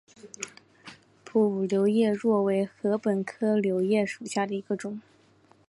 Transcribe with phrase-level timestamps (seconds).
[1.23, 4.99] 匍匐柳叶箬为禾本科柳叶箬属下的一个种。